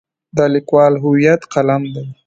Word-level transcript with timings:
د 0.37 0.39
لیکوال 0.53 0.93
هویت 1.03 1.41
قلم 1.53 1.81
دی. 1.93 2.05